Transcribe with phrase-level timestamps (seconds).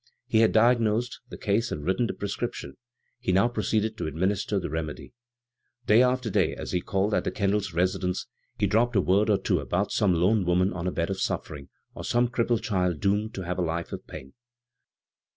[0.25, 2.71] He had diag nosed the case and written the prescriptioa;
[3.19, 5.13] he now proceeded to administer the remedy.
[5.85, 8.25] Day by day as he called at the Kendatl resi dence,
[8.57, 11.69] he dropped a word or two about some lone woman on a bed of suffering,
[11.93, 14.33] or some crippled child doomed to a life of pain.